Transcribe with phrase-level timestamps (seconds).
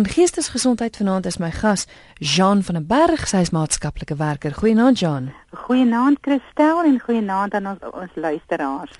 [0.00, 4.54] In geestesgesondheid vanaand is my gas Jean van der Berg, sy is maatskaplike werker.
[4.56, 5.26] Goeienaand Jean.
[5.66, 8.94] Goeienaand Christel en goeienaand aan ons ons luisteraars.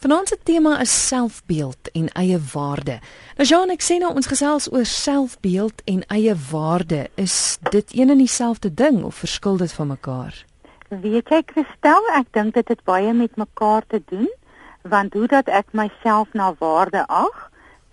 [0.00, 2.96] Vanaand se tema is selfbeeld en eie waarde.
[3.36, 7.02] Nou Jean, ek sê nou ons gesels oor selfbeeld en eie waarde.
[7.20, 10.44] Is dit een en dieselfde ding of verskil dit van mekaar?
[10.88, 14.32] Weet jy Christel, ek dink dit het baie met mekaar te doen,
[14.88, 17.47] want hoe dat ek myself na waarde ag,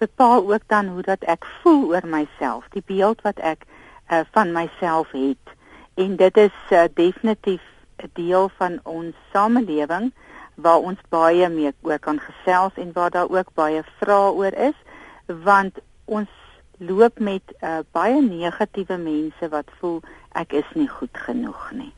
[0.06, 4.52] bepaal ook dan hoe dat ek voel oor myself, die beeld wat ek uh, van
[4.52, 5.54] myself het.
[5.94, 7.64] En dit is uh, definitief
[8.04, 10.12] 'n deel van ons samelewing
[10.56, 14.78] waar ons baie mee oor kan gesels en waar daar ook baie vrae oor is,
[15.26, 16.30] want ons
[16.78, 20.02] loop met uh, baie negatiewe mense wat voel
[20.32, 21.94] ek is nie goed genoeg nie.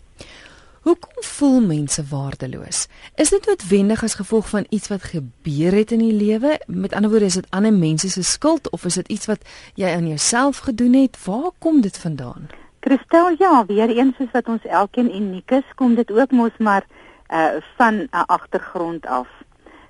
[0.88, 2.88] Hoekom voel mense waardeloos?
[3.16, 6.60] Is dit noodwendig as gevolg van iets wat gebeur het in die lewe?
[6.68, 9.44] Met ander woorde, is dit ander mense se skuld of is dit iets wat
[9.76, 11.20] jy aan jouself gedoen het?
[11.26, 12.48] Waar kom dit vandaan?
[12.80, 16.88] Christel, ja, weer eens soos wat ons elkeen uniek is, kom dit ook mos maar
[17.28, 19.28] uh van 'n agtergrond af.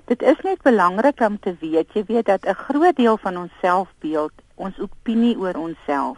[0.06, 3.52] Dit is net belangrik om te weet, jy weet dat 'n groot deel van ons
[3.62, 6.18] selfbeeld, ons opinie oor onsself,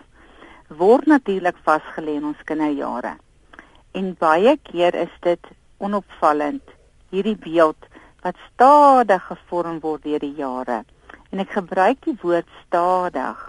[0.68, 3.18] word natuurlik vasgelê in ons kinderjare.
[3.92, 6.76] En baie keer is dit onopvallend
[7.10, 7.88] hierdie beeld
[8.22, 10.84] wat stadig gevorm word deur die jare.
[11.32, 13.48] En ek gebruik die woord stadig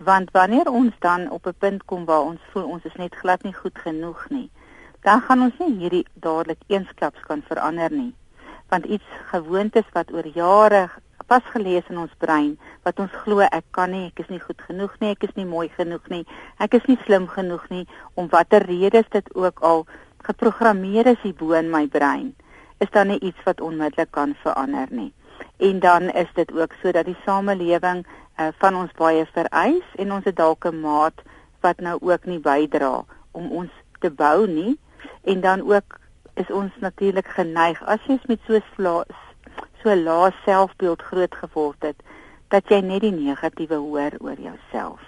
[0.00, 3.42] want wanneer ons dan op 'n punt kom waar ons voel ons is net glad
[3.42, 4.50] nie goed genoeg nie,
[5.00, 8.14] dan gaan ons nie hierdie dadelik eensklaps kan verander nie.
[8.68, 10.88] Want iets gewoontes wat oor jare
[11.30, 14.60] pas gelees in ons brein wat ons glo ek kan nie, ek is nie goed
[14.66, 16.24] genoeg nie, ek is nie mooi genoeg nie,
[16.58, 17.84] ek is nie slim genoeg nie
[18.18, 19.86] om watter redes dit ook al
[20.26, 22.32] geprogrammeer is hier bo in my brein,
[22.82, 25.12] is dan nie iets wat onmiddellik kan verander nie.
[25.60, 30.12] En dan is dit ook so dat die samelewing uh, van ons baie vereis en
[30.12, 31.24] ons het dalk 'n maat
[31.60, 34.78] wat nou ook nie bydra om ons te bou nie
[35.24, 35.98] en dan ook
[36.34, 38.60] is ons natuurlik geneig as jy met so
[39.82, 42.02] so lae selfbeeld groot geword het
[42.48, 45.00] dat jy net die negatiewe hoor oor jouself.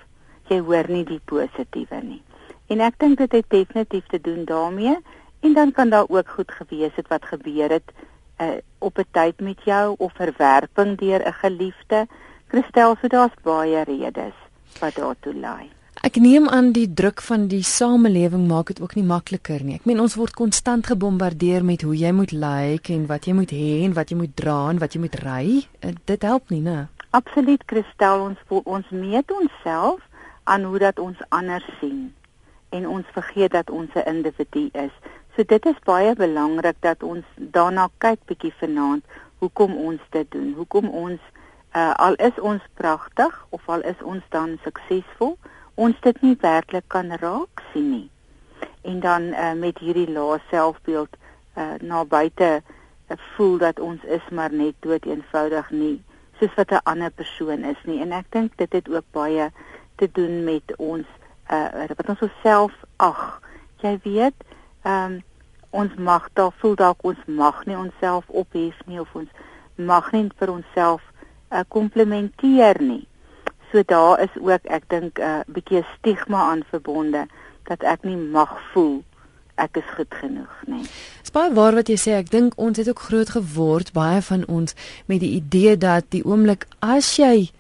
[0.48, 2.22] Jy hoor nie die positiewe nie.
[2.70, 4.96] En ek dink dit het definitief te doen daarmee
[5.42, 7.92] en dan kan daar ook goed gewees het wat gebeur het
[8.40, 12.06] uh, op 'n tyd met jou of verwerping deur 'n geliefde.
[12.48, 14.34] Christel, so daar's baie redes
[14.80, 15.70] wat daartoe lei.
[16.00, 19.76] Ek neem aan die druk van die samelewing maak dit ook nie makliker nie.
[19.76, 23.34] Ek meen ons word konstant gebombardeer met hoe jy moet lyk like en wat jy
[23.36, 25.44] moet hê en wat jy moet dra en wat jy moet ry.
[25.84, 26.88] Eh, dit help nie, né?
[27.12, 30.00] Absoluut, Christel, ons ons meet onsself
[30.48, 32.08] aan hoe dat ons ander sien
[32.72, 34.94] en ons vergeet dat ons 'n individu is.
[35.36, 39.04] So dit is baie belangrik dat ons daarna kyk bietjie vanaand
[39.38, 40.52] hoekom ons dit doen.
[40.56, 41.20] Hoekom ons
[41.76, 45.36] uh, al is ons pragtig of al is ons dan suksesvol
[45.74, 48.10] ons dit nie werklik kan raak sien nie.
[48.82, 51.16] En dan uh, met hierdie lae selfbeeld
[51.56, 56.02] uh, na buite uh, voel dat ons is maar net dood eenvoudig nie
[56.42, 58.00] soos wat 'n ander persoon is nie.
[58.00, 59.50] En ek dink dit het ook baie
[59.94, 61.06] te doen met ons
[61.50, 63.40] uh, wat ons self ag.
[63.76, 64.34] Jy weet,
[64.84, 65.22] um,
[65.70, 69.28] ons mag daar voel dalk ons mag nie onsself ophef nie of ons
[69.74, 71.02] mag nie vir onsself
[71.50, 73.06] uh, komplimenteer nie.
[73.72, 77.26] So daar is ook ek dink 'n uh, bietjie stigma aan verbonde
[77.64, 79.02] dat ek nie mag voel
[79.54, 80.84] ek is goed genoeg nie.
[81.22, 84.74] Spaar waar wat jy sê, ek dink ons het ook groot geword baie van ons
[85.06, 87.50] met die idee dat die oomblik as jy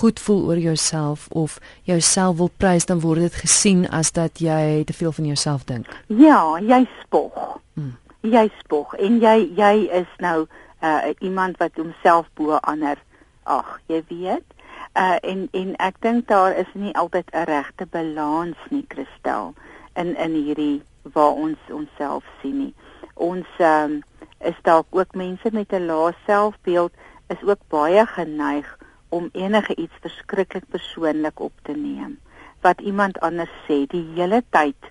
[0.00, 4.82] goed voel oor jouself of jouself wil prys dan word dit gesien as dat jy
[4.86, 5.86] te veel van jouself dink.
[6.06, 7.60] Ja, jy spog.
[7.74, 7.94] Hmm.
[8.26, 10.46] Jy spog en jy jy is nou
[10.82, 12.98] uh, iemand wat homself bo ander
[13.46, 14.55] ag, jy weet
[14.96, 19.54] uh en en ek dink daar is nie altyd 'n regte balans nie Christel
[19.94, 22.74] in in hierdie waar ons onsself sien nie.
[23.14, 24.02] Ons ehm um,
[24.38, 26.92] is dalk ook mense met 'n lae selfbeeld
[27.28, 32.18] is ook baie geneig om enige iets verskriklik persoonlik op te neem
[32.60, 34.90] wat iemand anders sê die hele tyd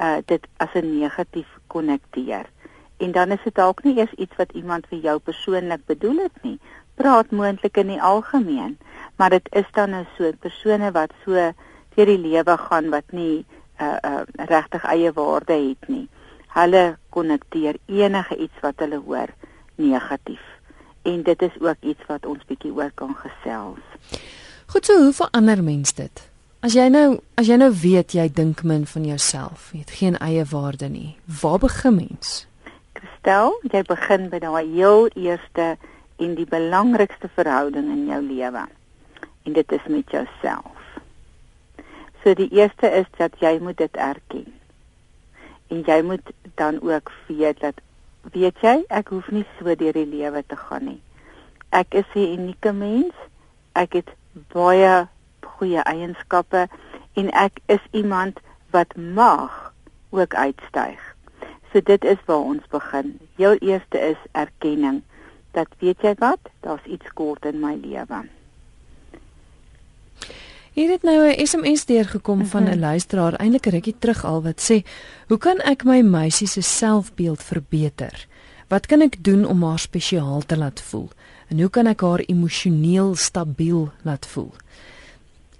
[0.00, 2.46] uh dit as 'n negatief konnekteer.
[2.96, 6.42] En dan is dit dalk nie eers iets wat iemand vir jou persoonlik bedoel het
[6.42, 6.58] nie.
[6.98, 8.76] Praat moontlik in die algemeen
[9.18, 11.34] maar dit is dan nou so persone wat so
[11.94, 13.44] deur die lewe gaan wat nie
[13.82, 16.06] uh, uh, regtig eie waarde het nie.
[16.54, 19.34] Hulle konnekteer enige iets wat hulle hoor
[19.74, 20.44] negatief.
[21.02, 23.82] En dit is ook iets wat ons bietjie oor kan gesels.
[24.66, 26.24] Goed so, hoe verander mens dit?
[26.62, 30.18] As jy nou as jy nou weet jy dink min van jouself, jy het geen
[30.22, 31.16] eie waarde nie.
[31.42, 32.46] Waar begin mens?
[32.94, 35.74] Kristel, jy begin by daai heel eerste
[36.18, 38.66] en die belangrikste verhouding in jou lewe
[39.46, 40.76] en dit is met jouself.
[42.22, 44.46] So die eerste is dat jy moet dit erken.
[45.72, 47.80] En jy moet dan ook weet dat
[48.32, 51.00] weet jy, ek hoef nie so deur die lewe te gaan nie.
[51.70, 53.14] Ek is 'n unieke mens.
[53.72, 54.10] Ek het
[54.52, 55.06] baie
[55.40, 56.68] goeie eienskappe
[57.14, 59.72] en ek is iemand wat mag
[60.10, 61.00] ook uitstyg.
[61.72, 63.18] So dit is waar ons begin.
[63.36, 65.02] Jou eerste is erkenning
[65.50, 68.24] dat weet jy wat, daar's iets kort in my lewe.
[70.78, 72.78] Hier het nou 'n SMS deurgekom van 'n mhm.
[72.78, 74.86] luisteraar, eintlik 'n rukkie terug al wat sê:
[75.28, 78.26] "Hoe kan ek my meisie se selfbeeld verbeter?
[78.68, 81.08] Wat kan ek doen om haar spesiaal te laat voel?
[81.48, 84.52] En hoe kan ek haar emosioneel stabiel laat voel?"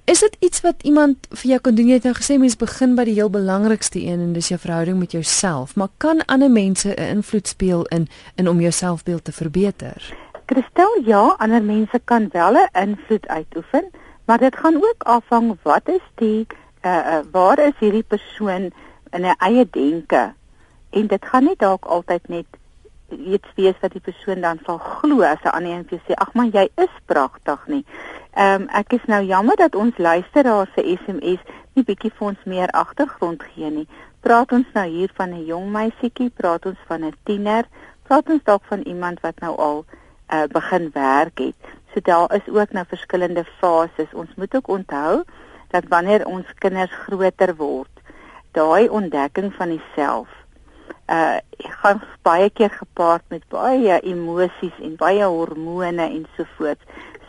[0.09, 1.89] Is dit iets wat iemand vir jou kan doen?
[1.91, 4.97] Jy het nou gesê mens begin by die heel belangrikste een en dis jou verhouding
[4.97, 9.33] met jouself, maar kan ander mense 'n invloed speel in in om jou selfbeeld te
[9.33, 10.17] verbeter?
[10.47, 13.91] Christel, ja, ander mense kan wel 'n invloed uitoefen.
[14.25, 16.47] Maar dit gaan ook afhang wat is die
[16.83, 18.73] uh, uh waar is hierdie persoon
[19.11, 20.33] in 'n eie denke?
[20.91, 22.47] En dit gaan nie dalk altyd net
[23.11, 26.51] iets wees wat die persoon dan sal glo as 'n ander een sê ag man
[26.51, 27.85] jy is pragtig nie.
[28.35, 31.41] Ehm um, ek is nou jammer dat ons luisteraars se SMS
[31.75, 33.89] nie bietjie vir ons meer agtergrond gee nie.
[34.21, 37.65] Praat ons nou hier van 'n jong meisietjie, praat ons van 'n tiener,
[38.03, 39.85] praat ons dalk van iemand wat nou al
[40.33, 41.63] uh begin werk het.
[41.95, 44.13] So daar is ook nou verskillende fases.
[44.13, 45.23] Ons moet ook onthou
[45.69, 47.95] dat wanneer ons kinders groter word,
[48.53, 50.38] daai ontdekking van jouself
[51.09, 51.39] uh
[51.83, 56.81] gaan baie keer gepaard met baie emosies en baie hormone en so voort.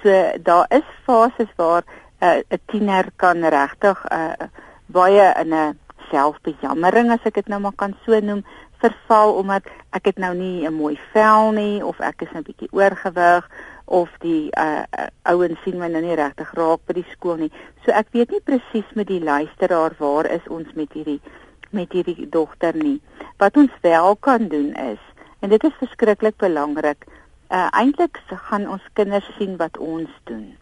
[0.04, 1.84] So daar is fases waar
[2.22, 4.48] 'n uh, tiener kan regtig uh
[4.86, 5.80] baie in 'n
[6.12, 8.44] selfbejammering as ek dit nou maar kan so noem
[8.80, 12.72] verval omdat ek het nou nie 'n mooi vel nie of ek is 'n bietjie
[12.72, 13.50] oorgewig
[13.86, 17.52] of die uh, uh, ouens sien my nou nie regtig raak by die skool nie.
[17.86, 21.22] So ek weet nie presies met die luisteraar waar is ons met hierdie
[21.69, 23.01] met hierdie dogter nie.
[23.38, 25.01] Wat ons wel kan doen is
[25.39, 27.06] en dit is verskriklik belangrik.
[27.50, 30.56] Uh eintlik gaan ons kinders sien wat ons doen.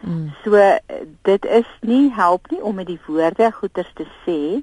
[0.00, 0.32] Mm.
[0.44, 0.58] So
[1.22, 4.62] dit is nie help nie om met die woorde goeters te sê,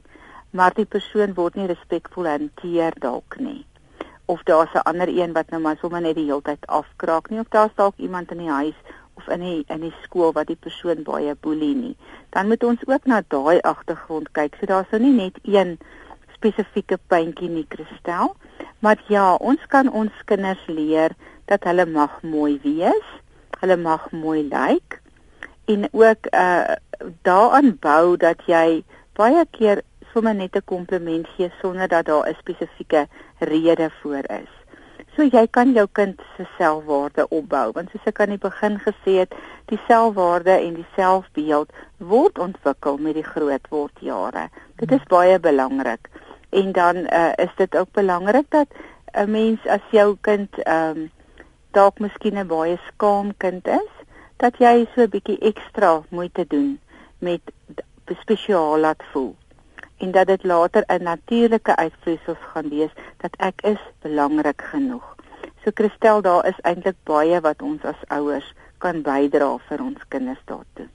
[0.50, 3.63] maar die persoon word nie respekvol hanteer dalk nie
[4.30, 7.39] of daar's 'n ander een wat nou maar sommer net die hele tyd afkraak nie
[7.39, 8.75] of daar's dalk iemand in die huis
[9.19, 11.95] of in die in die skool wat die persoon baie boelie nie.
[12.36, 14.56] Dan moet ons ook na daai agtergrond kyk.
[14.60, 15.77] So daar's nou nie net een
[16.38, 18.36] spesifieke puntjie nie, Christel.
[18.80, 21.16] Maar ja, ons kan ons kinders leer
[21.51, 23.13] dat hulle mag mooi wees,
[23.60, 25.01] hulle mag mooi lyk
[25.69, 26.77] en ook uh
[27.22, 28.83] daaraan bou dat jy
[29.15, 29.81] baie keer
[30.13, 33.07] sommer net 'n kompliment gee sonder dat daar 'n spesifieke
[33.39, 34.59] rede voor is.
[35.19, 39.16] So jy kan jou kind se selfwaarde opbou want soos ek aan die begin gesê
[39.18, 39.33] het,
[39.68, 41.74] die selfwaarde en die selfbeeld
[42.12, 44.45] word ontwikkel met die grootword jare.
[44.80, 46.07] Dit is baie belangrik.
[46.56, 48.71] En dan uh, is dit ook belangrik dat
[49.12, 51.12] 'n mens as jou kind ehm um,
[51.75, 53.92] dalk miskien 'n baie skaam kind is,
[54.38, 56.80] dat jy so 'n bietjie ekstra moeite doen
[57.19, 57.42] met
[58.24, 59.36] spesiaal laat voel
[60.00, 65.16] en dat dit later 'n natuurlike uitvloeisel gaan wees dat ek is belangrik genoeg.
[65.63, 70.42] So Christel, daar is eintlik baie wat ons as ouers kan bydra vir ons kinders
[70.46, 70.88] daartoe.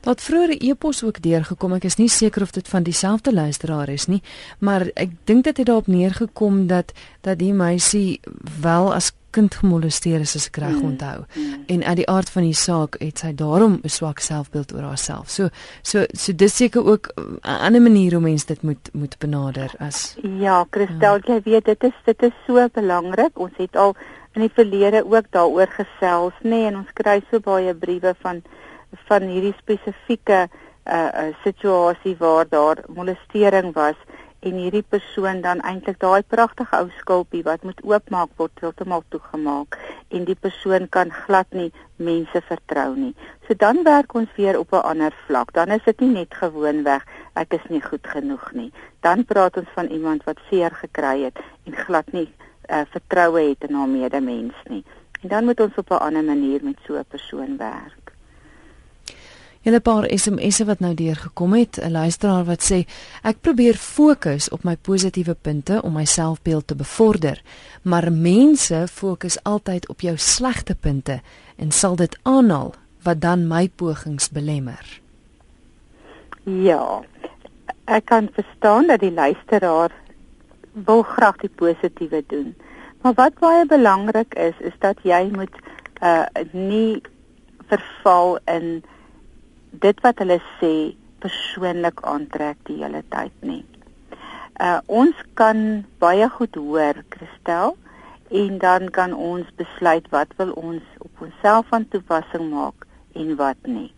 [0.00, 1.72] Dat vroeëre epos ook deurgekom.
[1.72, 4.22] Ek is nie seker of dit van dieselfde luisteraar is nie,
[4.58, 8.20] maar ek dink dit het daarop neergekom dat dat die meisie
[8.60, 10.84] wel as kind gemolesteer is as ek reg mm.
[10.90, 11.24] onthou.
[11.34, 11.64] Mm.
[11.74, 15.30] En uit die aard van die saak het sy daarom 'n swak selfbeeld oor haarself.
[15.30, 15.48] So
[15.82, 20.16] so so dis seker ook 'n ander manier hoe mens dit moet moet benader as
[20.22, 21.34] Ja, Christel, ja.
[21.34, 23.38] jy weet dit is dit is so belangrik.
[23.38, 23.96] Ons het al
[24.34, 28.42] in die verlede ook daaroor gesels, nê, nee, en ons kry so baie briewe van
[29.08, 33.96] van hierdie spesifieke uh, uh situasie waar daar molestering was
[34.40, 39.78] en hierdie persoon dan eintlik daai pragtige ou skulpie wat moet oopmaak word heeltemal toegemaak
[40.14, 43.14] en die persoon kan glad nie mense vertrou nie.
[43.46, 45.52] So dan werk ons weer op 'n ander vlak.
[45.52, 48.72] Dan is dit nie net gewoonweg ek is nie goed genoeg nie.
[49.00, 52.30] Dan praat ons van iemand wat seer gekry het en glad nie
[52.70, 54.84] uh, vertroue het in haar medemens nie.
[55.22, 58.07] En dan moet ons op 'n ander manier met so 'n persoon werk.
[59.68, 62.86] Julle paar SMS'e wat nou deurgekom het, 'n luisteraar wat sê
[63.22, 67.42] ek probeer fokus op my positiewe punte om my selfbeeld te bevorder,
[67.82, 71.20] maar mense fokus altyd op jou slegte punte
[71.56, 72.72] en sal dit aanhaal
[73.02, 75.00] wat dan my pogings belemmer.
[76.44, 77.02] Ja.
[77.84, 79.92] Ek kan verstaan dat die luisteraar
[80.72, 82.56] wil graag die positiewe doen.
[83.02, 85.56] Maar wat baie belangrik is, is dat jy moet
[86.02, 87.02] uh nie
[87.68, 88.82] verval in
[89.70, 90.72] dit wat hulle sê
[91.22, 93.64] persoonlik aantrek die hele tyd nie.
[94.60, 97.76] Uh ons kan baie goed hoor, Christel,
[98.30, 103.60] en dan kan ons besluit wat wil ons op onsself van toepassing maak en wat
[103.66, 103.92] nie.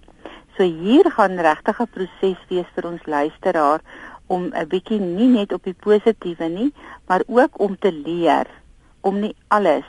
[0.56, 3.80] So hier gaan regtig 'n proses wees vir ons luisteraar
[4.26, 6.72] om 'n bietjie nie net op die positiewe nie,
[7.06, 8.46] maar ook om te leer
[9.00, 9.88] om nie alles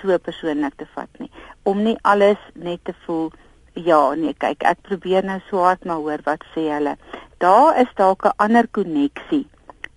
[0.00, 1.30] so persoonlik te vat nie.
[1.62, 3.30] Om nie alles net te voel
[3.76, 6.96] ja, nee, kyk, ek probeer nou so hard maar hoor wat sê hulle.
[7.38, 9.46] Daar is dalk 'n ander koneksie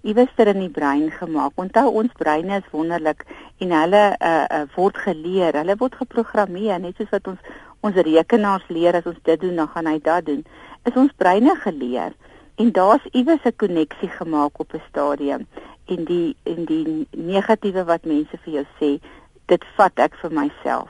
[0.01, 1.57] iewers ter in die brein gemaak.
[1.59, 3.25] Onthou ons breine is wonderlik
[3.59, 7.39] en hulle uh, uh, word geleer, hulle word geprogrammeer net soos wat ons
[7.81, 10.41] ons rekenaars leer as ons dit doen dan gaan hy dit doen.
[10.87, 12.15] Is ons breine geleer
[12.59, 15.47] en daar's iewers 'n koneksie gemaak op 'n stadium
[15.87, 18.99] en die en die negatiewe wat mense vir jou sê,
[19.47, 20.89] dit vat ek vir myself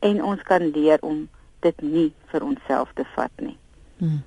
[0.00, 1.28] en ons kan leer om
[1.64, 3.56] dit nie vir onsself te vat nie.
[3.98, 4.22] Hmm.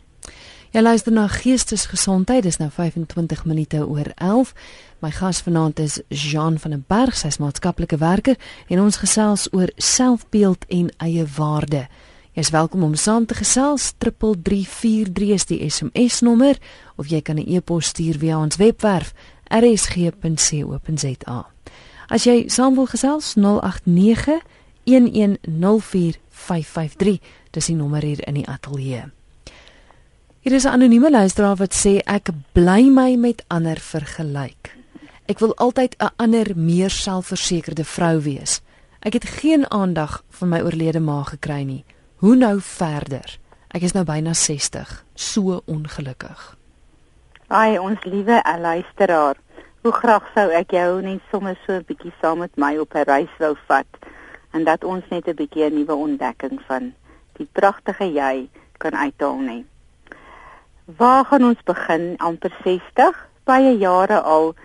[0.75, 4.51] Jy luister na Geestesgesondheid, dis nou 25 minute oor 11.
[4.99, 8.35] My gas vanaand is Jean van den Berg, sy's maatskaplike werker
[8.67, 11.87] en ons gesels oor selfbeeld en eie waarde.
[12.37, 16.59] Jy's welkom om saam te gesels 3343 is die SMS nommer
[16.95, 19.13] of jy kan 'n e-pos stuur via ons webwerf
[19.49, 21.39] rsg.co.za.
[22.07, 24.41] As jy saam wil gesels 089
[24.87, 27.19] 1104553
[27.51, 29.03] dis die nommer hier in die ateljee.
[30.41, 34.75] Hier is 'n anonieme luisteraar wat sê ek bly my met ander vergelyk.
[35.25, 38.61] Ek wil altyd 'n ander meer selfversekerde vrou wees.
[38.99, 41.85] Ek het geen aandag van my oorlede ma gekry nie.
[42.15, 43.39] Hoe nou verder?
[43.67, 46.57] Ek is nou byna 60, so ongelukkig.
[47.47, 49.35] Ai, ons liewe luisteraar,
[49.81, 53.03] hoe graag sou ek jou net sommer so 'n bietjie saam met my op 'n
[53.03, 53.85] reis wou vat
[54.51, 56.93] en dat ons net 'n bietjie 'n nuwe ontdekking van
[57.37, 59.65] die pragtige jy kan uithaal nie.
[60.85, 62.15] Waar gaan ons begin?
[62.17, 64.55] amper 60, baie jare al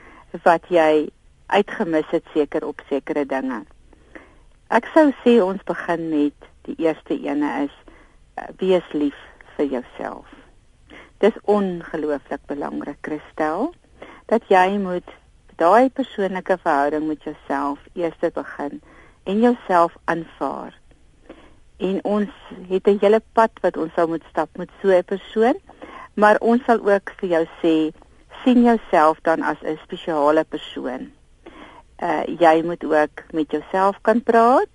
[0.43, 1.09] wat jy
[1.47, 3.65] uitgemis het seker op sekere dinge.
[4.69, 7.75] Ek sou sê ons begin met die eerste ene is
[8.39, 9.19] uh, wees lief
[9.57, 10.27] vir jouself.
[11.19, 13.75] Dis ongelooflik belangrik, Christel,
[14.27, 15.11] dat jy moet
[15.61, 18.81] daai persoonlike verhouding met jouself eers begin
[19.25, 20.79] en jouself aanvaar.
[21.77, 22.29] En ons
[22.69, 25.57] het 'n hele pad wat ons sou moet stap met so 'n persoon
[26.15, 27.75] maar ons sal ook vir jou sê
[28.43, 31.11] sien jouself dan as 'n spesiale persoon.
[32.03, 34.73] Uh jy moet ook met jouself kan praat.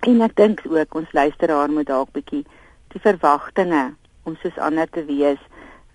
[0.00, 2.44] En ek dink ook ons luisteraar moet dalk bietjie
[2.88, 5.40] die verwagtinge om soos ander te wees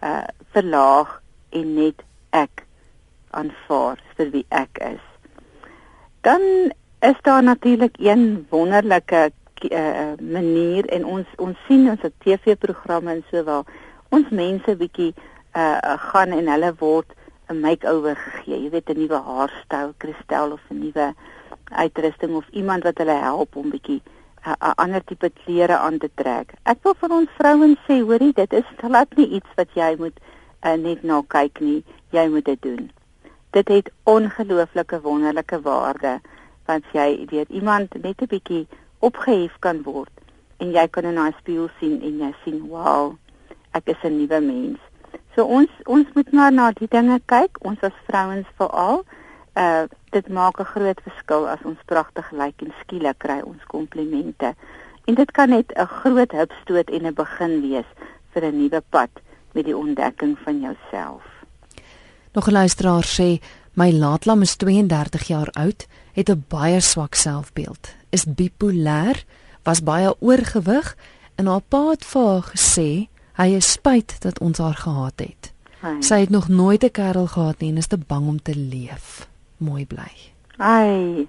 [0.01, 2.65] uh verlaag en net ek
[3.29, 5.05] aanvaar vir wie ek is.
[6.21, 9.31] Dan is daar natuurlik een wonderlike
[9.69, 13.65] uh, manier en ons ons sien ons TV-programme en so wel
[14.09, 15.13] ons mense bietjie
[15.57, 17.09] uh gaan en hulle word
[17.49, 18.61] 'n makeover gegee.
[18.63, 21.13] Jy weet 'n nuwe haarstyl, kristel of 'n nuwe
[21.65, 24.01] uitrusting of iemand wat hulle help om bietjie
[24.45, 26.53] 'n uh, ander tipe klere aan te trek.
[26.63, 30.17] Ek wil vir ons vrouens sê, hoorie, dit is glad nie iets wat jy moet
[30.65, 31.83] uh, net na kyk nie.
[32.09, 32.91] Jy moet dit doen.
[33.49, 36.19] Dit het ongelooflike wonderlike waarde
[36.71, 38.67] want jy weet iemand net 'n bietjie
[38.99, 40.13] opgehef kan word
[40.59, 43.17] en jy kan in 'n spieël sien en jy sien, "Wow,
[43.71, 44.79] ek is 'n nuwe mens.
[45.35, 49.03] So ons ons moet maar na die dinge kyk, ons as vrouens veral.
[49.55, 54.55] Uh dit maak 'n groot verskil as ons pragtig lyk en skielik kry ons komplimente.
[55.07, 57.89] En dit kan net 'n groot hupstoot en 'n begin wees
[58.33, 59.09] vir 'n nuwe pad
[59.53, 61.23] met die ontdekking van jouself.
[62.33, 63.39] Nog 'n luisteraar sê
[63.73, 69.23] my laatlam is 32 jaar oud, het 'n baie swak selfbeeld, is bipolêr,
[69.63, 70.95] was baie oorgewig
[71.35, 73.09] en haar pa het vir haar gesê
[73.41, 75.51] Hy is spyt dat ons haar gehaat het.
[75.81, 75.95] Ai.
[76.03, 79.27] Sy het nog nooit 'n kerel gehad nie en is te bang om te leef.
[79.57, 80.13] Mooi bly.
[80.57, 81.27] Ai.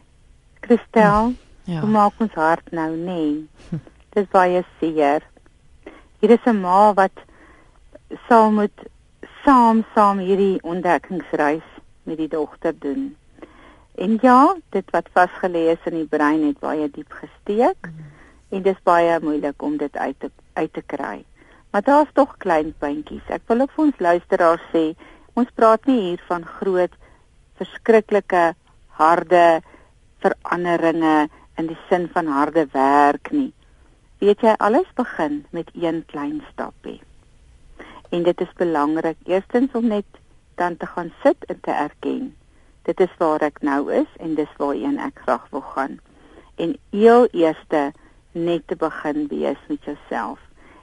[0.60, 1.32] Christel,
[1.64, 1.70] hm.
[1.70, 1.80] ja.
[1.80, 3.48] hoe maak ons hart nou nee?
[3.68, 3.76] Hm.
[4.08, 5.22] Dis baie seer.
[6.20, 7.16] Hier is 'n ma wat
[8.28, 8.90] saam met
[9.44, 11.68] saam saam hierdie ontdekkingsreis
[12.02, 13.16] met die dogter doen.
[13.94, 18.08] En ja, dit wat vasgelê is in die brein het baie diep gesteek mm.
[18.56, 21.24] en dis baie moeilik om dit uit te uit te kry.
[21.72, 23.24] Maar daar's tog klein puntjies.
[23.32, 24.82] Ek wil ook vir ons luisteraars sê,
[25.32, 26.92] ons praat nie hier van groot
[27.60, 28.52] verskriklike
[29.00, 29.62] harde
[30.24, 31.28] veranderinge
[31.60, 33.52] in die sin van harde werk nie.
[34.22, 37.00] Weet jy, alles begin met een klein stapie.
[38.12, 40.21] En dit is belangrik eerstens om net
[40.54, 42.36] dan te gaan sit en te erken.
[42.82, 46.00] Dit is waar ek nou is en dis waarheen ek graag wil gaan.
[46.56, 47.92] En heel eerste
[48.32, 50.38] net te begin wees met jouself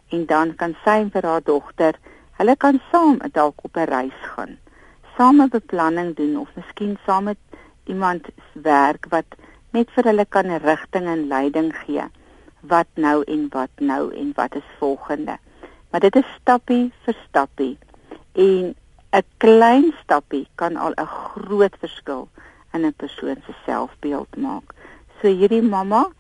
[0.10, 2.00] en dan kan sy vir haar dogter
[2.40, 4.54] Hulle kan saam dalk op 'n reis gaan.
[5.18, 7.38] Same beplanning doen of miskien saam met
[7.84, 9.36] iemand werk wat
[9.72, 12.06] net vir hulle kan 'n rigting en leiding gee.
[12.60, 15.38] Wat nou en wat nou en wat is volgende?
[15.90, 17.78] Maar dit is stappie vir stappie.
[18.32, 18.76] En
[19.14, 22.28] 'n klein stappie kan al 'n groot verskil
[22.74, 24.74] in 'n persoon se selfbeeld maak.
[25.22, 26.12] So hierdie mamma,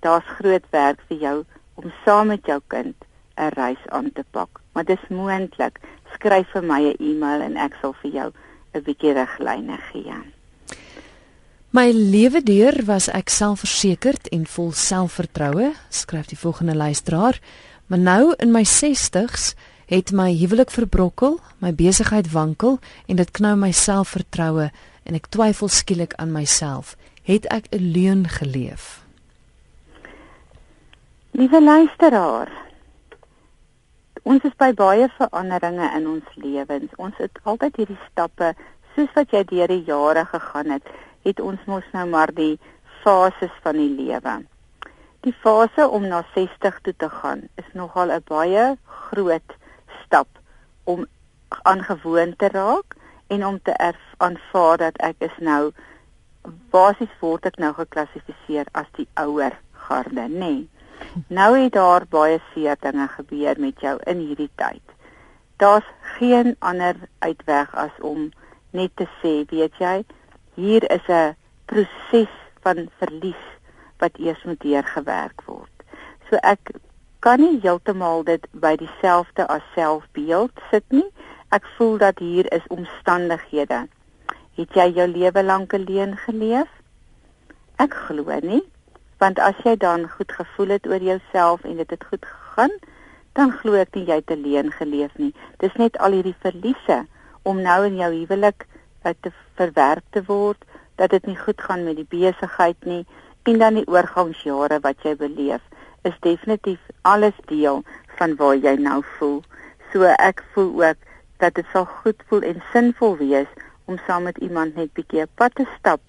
[0.00, 2.96] daar's groot werk vir jou om saam met jou kind
[3.36, 4.60] 'n reis aan te pak.
[4.72, 5.80] Maar dis moontlik.
[6.14, 8.32] Skryf vir my 'n e-mail en ek sal vir jou
[8.74, 10.14] 'n bietjie riglyne gee.
[11.70, 17.40] My lewe deur was ek selfversekerd en vol selfvertroue, skryf die volgende luisteraar.
[17.86, 19.54] Maar nou in my 60's
[19.86, 24.70] het my huwelik verbrokkel, my besigheid wankel en dit knou my selfvertroue
[25.02, 26.96] en ek twyfel skielik aan myself.
[27.22, 29.02] Het ek 'n leuen geleef?
[31.30, 32.50] Liewe luisteraar,
[34.22, 36.90] ons is by baie veranderinge in ons lewens.
[36.96, 38.54] Ons het altyd hierdie stappe,
[38.94, 40.82] soos wat jy deur die jare gegaan het,
[41.22, 42.58] het ons mos nou maar die
[43.02, 44.44] fases van die lewe.
[45.22, 49.48] Die fase om na 60 toe te gaan is nogal 'n baie groot
[50.12, 50.28] stap
[50.84, 51.06] om
[51.48, 55.72] aangewoon te raak en om te aanvaar dat ek is nou
[56.74, 60.36] basies word ek nou geklassifiseer as die ouer garde, nê.
[60.36, 60.68] Nee.
[61.32, 64.84] Nou het daar baie seer dinge gebeur met jou in hierdie tyd.
[65.56, 65.88] Daar's
[66.18, 68.28] geen ander uitweg as om
[68.70, 70.04] net te sê, weet jy,
[70.60, 73.44] hier is 'n proses van verlies
[73.98, 75.72] wat eers moet deurgewerk word.
[76.28, 76.76] So ek
[77.22, 81.06] kan nie heeltemal dit by dieselfde as selfbeeld sit nie.
[81.54, 83.84] Ek voel dat hier is omstandighede.
[84.58, 86.66] Het jy jou lewe lank alleen geleef?
[87.78, 88.64] Ek glo nie,
[89.22, 92.74] want as jy dan goed gevoel het oor jouself en dit het goed gegaan,
[93.38, 95.30] dan glo ek nie jy het alleen geleef nie.
[95.62, 97.04] Dis net al hierdie verliese
[97.46, 98.66] om nou in jou huwelik
[99.06, 100.58] uit te verwerp te word,
[100.98, 103.04] dat dit nie goed gaan met die besigheid nie
[103.46, 105.62] en dan die oorgangsjare wat jy beleef
[106.02, 107.82] is definitief alles deel
[108.18, 109.42] van waar jy nou voel.
[109.92, 111.10] So ek voel ook
[111.42, 113.50] dat dit sal goed voel en sinvol wees
[113.84, 116.00] om saam met iemand net bietjie 'n pad te stap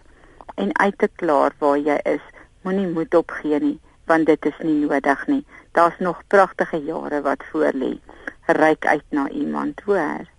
[0.56, 2.26] en uit te klaar waar jy is.
[2.62, 5.46] Moenie moed opgee nie, want dit is nie nodig nie.
[5.72, 8.00] Daar's nog pragtige jare wat voor lê.
[8.46, 10.33] Ryk uit na iemand, hoor.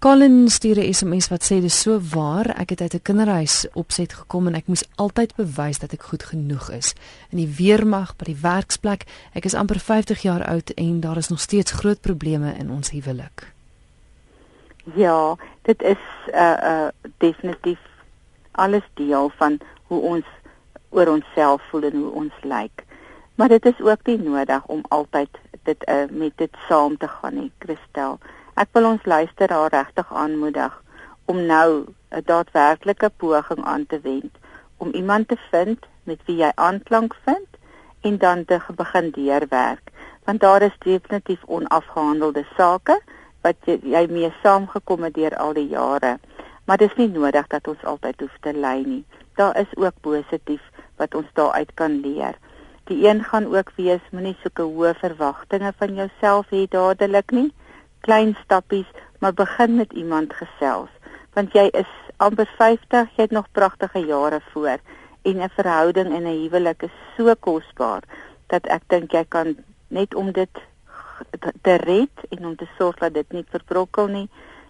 [0.00, 4.12] Colin stuur 'n SMS wat sê dis so waar, ek het uit 'n kinderhuis opset
[4.12, 6.94] gekom en ek moes altyd bewys dat ek goed genoeg is.
[7.30, 11.28] In die weermag, by die werksplek, ek is amper 50 jaar oud en daar is
[11.28, 13.52] nog steeds groot probleme in ons huwelik.
[14.94, 17.80] Ja, dit is 'n uh, uh definitief
[18.50, 20.26] alles deel van hoe ons
[20.88, 22.84] oor onsself voel en hoe ons lyk.
[23.34, 25.28] Maar dit is ook nie nodig om altyd
[25.62, 28.18] dit uh, met dit saam te gaan nie, Christel.
[28.60, 30.72] Ek wil ons luisteraar regtig aanmoedig
[31.32, 31.68] om nou
[32.16, 34.34] 'n daadwerklike poging aan te wend
[34.76, 37.56] om iemand te vind met wie jy aanklank vind
[38.00, 39.90] en dan te begin deurwerk.
[40.24, 43.00] Want daar is definitief onafgehandelde sake
[43.40, 46.18] wat jy, jy mee saamgekom het deur al die jare.
[46.64, 49.04] Maar dis nie nodig dat ons altyd hoef te ly nie.
[49.34, 50.62] Daar is ook positief
[50.96, 52.36] wat ons daaruit kan leer.
[52.84, 57.52] Die een gaan ook wees moenie sulke hoë verwagtinge van jouself hê dadelik nie
[58.00, 58.86] klein stappies,
[59.18, 60.88] maar begin met iemand gesels,
[61.36, 64.78] want jy is amper 50, jy het nog pragtige jare voor
[65.22, 68.02] en 'n verhouding en 'n huwelik is so kosbaar
[68.46, 69.56] dat ek dink jy kan
[69.88, 70.54] net om dit
[71.62, 74.28] te red en om te sorg dat dit nie verbrokkel nie,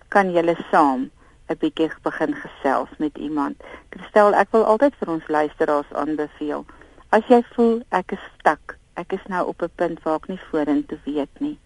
[0.09, 1.11] kan julle saam
[1.49, 3.63] 'n bietjie begin gesels met iemand.
[3.89, 6.65] Kristel, ek wil altyd vir ons luisteraars aanbeveel.
[7.09, 10.41] As jy voel ek is stak, ek is nou op 'n punt waar ek nie
[10.51, 11.59] vorentoe weet nie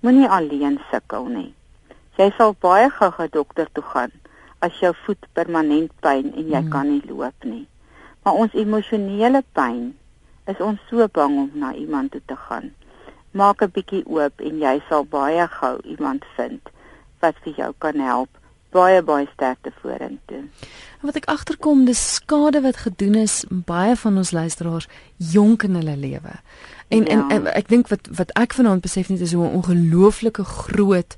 [0.00, 1.48] Moenie alleen sukkel nie.
[2.18, 4.12] Jy sal baie gou-gou dokter toe gaan
[4.62, 6.70] as jou voet permanent pyn en jy hmm.
[6.70, 7.64] kan nie loop nie.
[8.22, 9.80] Maar ons emosionele pyn
[10.50, 12.70] is ons so bang om na iemand toe te gaan.
[13.34, 16.70] Maak 'n bietjie oop en jy sal baie gou iemand vind
[17.18, 18.30] wat vir jou kan help.
[18.70, 20.42] Baie baie sterkte vorentoe.
[21.00, 25.96] Wat ek agterkom, dis skade wat gedoen is baie van ons luisteraars jonk in hulle
[25.96, 26.34] lewe.
[26.88, 27.12] En, ja.
[27.12, 31.16] en en ek dink wat wat ek vanaand besef net is hoe 'n ongelooflike groot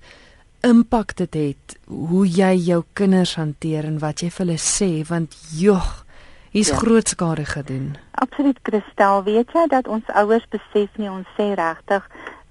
[0.60, 5.36] impak dit het hoe jy jou kinders hanteer en wat jy vir hulle sê want
[5.56, 6.04] jogg
[6.50, 6.76] hier's ja.
[6.76, 7.96] groot skade gedoen.
[8.10, 12.06] Absoluut Christel, weet jy dat ons ouers besef nie ons sê regtig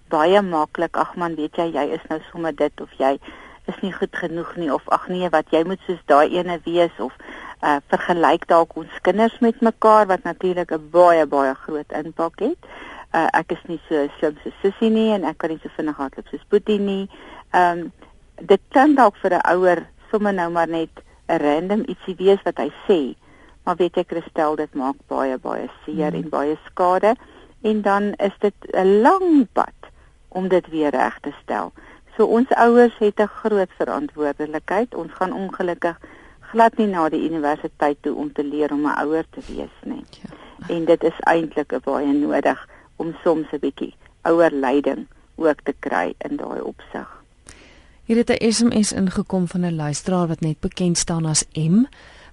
[0.10, 3.20] baie maklik ag man, weet jy jy is nou sommer dit of jy
[3.72, 7.00] is nie goed genoeg nie of ag nee wat jy moet soos daai ene wees
[7.00, 7.14] of
[7.62, 12.72] uh vergelyk dalk ons kinders met mekaar wat natuurlik 'n baie baie groot impak het
[13.14, 15.98] uh, ek is nie so slim so sissie nie en ek kan nie so vinnig
[15.98, 17.06] hardloop soos Boetie nie.
[17.54, 17.92] Ehm um,
[18.40, 19.80] dit kan dalk vir 'n ouer
[20.12, 23.16] sommer nou maar net 'n random ietsie wees wat hy sê.
[23.66, 26.24] Maar weet jy Christel, dit maak baie baie seer mm.
[26.24, 27.16] en baie skade
[27.62, 29.92] en dan is dit 'n lang pad
[30.30, 31.74] om dit weer reg te stel.
[32.20, 34.96] So ons ouers het 'n groot verantwoordelikheid.
[34.96, 35.98] Ons gaan ongelukkig
[36.52, 40.04] glad nie na die universiteit toe om te leer om 'n ouer te wees nie.
[40.10, 40.30] Ja.
[40.76, 46.14] En dit is eintlik baie nodig om soms 'n bietjie ouer leiding ook te kry
[46.18, 47.08] in daai opsig.
[48.04, 51.86] Hier het 'n SMS ingekom van 'n luisteraar wat net bekend staan as M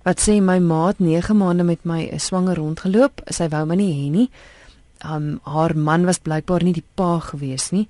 [0.03, 3.20] wat sê my maat 9 maande met my is swanger rondgeloop.
[3.25, 4.31] Sy wou my nie hê nie.
[5.12, 7.88] Um haar man was blykbaar nie die pa gewees nie.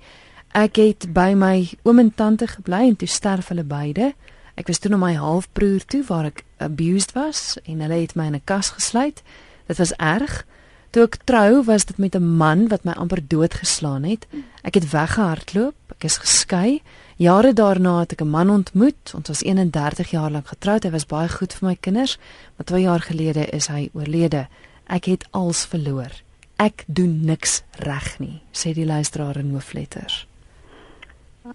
[0.57, 4.15] Ek het by my oom en tante gebly en toe sterf hulle beide.
[4.57, 8.25] Ek was toe na my halfbroer toe waar ek abused was en hulle het my
[8.31, 9.21] in 'n kas gesluit.
[9.67, 10.45] Dit was erg.
[10.89, 14.25] Toe ek trou, was dit met 'n man wat my amper doodgeslaan het.
[14.63, 16.81] Ek het weggehardloop, ek is geskei.
[17.17, 19.13] Jare daarna het ek 'n man ontmoet.
[19.13, 20.83] Ons was 31 jaar lank getroud.
[20.83, 22.17] Hy was baie goed vir my kinders,
[22.55, 24.47] maar 2 jaar gelede is hy oorlede.
[24.87, 26.11] Ek het als verloor.
[26.55, 30.27] Ek doen niks reg nie, sê die luisteraar in hoofletters.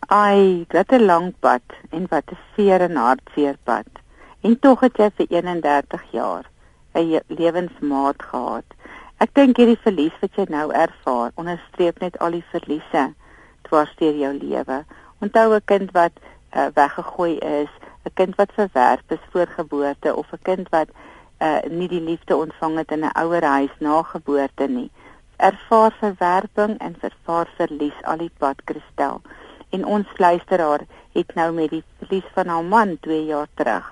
[0.00, 3.88] Ai, wat 'n lang pad en wat 'n seer en hartseer pad.
[4.40, 6.44] En tog het jy vir 31 jaar
[6.94, 8.64] 'n lewensmaat gehad.
[9.18, 13.14] Ek dink hierdie verlies wat jy nou ervaar, onderstreep net al die verliese
[13.62, 14.84] dwars deur jou lewe.
[15.20, 16.12] Onthou 'n kind wat
[16.56, 17.70] uh, weggegooi is,
[18.04, 20.88] 'n kind wat verwerp is voor geboorte of 'n kind wat
[21.38, 24.90] uh, nie die liefde ontvang het in 'n ouer huis na geboorte nie.
[25.36, 29.20] Ervaar verwerping en ervaar verlies al die pad kristel
[29.72, 30.84] en ons luisteraar
[31.16, 33.88] het nou met die verlies van haar man 2 jaar terug